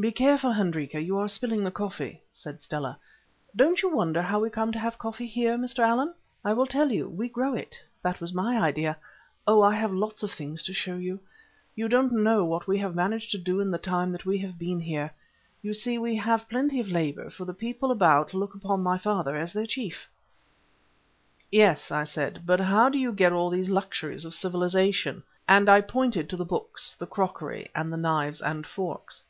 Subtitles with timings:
[0.00, 2.98] "Be careful, Hendrika; you are spilling the coffee," said Stella.
[3.54, 5.80] "Don't you wonder how we come to have coffee here, Mr.
[5.80, 6.14] Allan?
[6.42, 7.76] I will tell you—we grow it.
[8.02, 8.96] That was my idea.
[9.46, 11.20] Oh, I have lots of things to show you.
[11.76, 14.58] You don't know what we have managed to do in the time that we have
[14.58, 15.12] been here.
[15.60, 19.36] You see we have plenty of labour, for the people about look upon my father
[19.36, 20.08] as their chief."
[21.52, 25.80] "Yes," I said, "but how do you get all these luxuries of civilization?" and I
[25.82, 29.22] pointed to the books, the crockery, and the knives and forks.